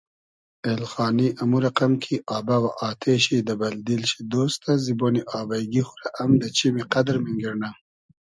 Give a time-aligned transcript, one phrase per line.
[0.69, 5.61] اېلخانی امو رئقئم کی آبۂ و آتې شی دۂ بئل دیل شی دۉستۂ زیبۉنی آبݷ
[5.71, 7.69] گی خو رۂ ام دۂ چیمی قئدر مینگیرنۂ